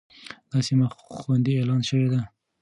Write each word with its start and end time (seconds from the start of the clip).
دا 0.51 0.57
سيمه 0.67 0.87
خوندي 1.17 1.51
اعلان 1.57 1.81
شوې 1.89 2.07
ده. 2.13 2.21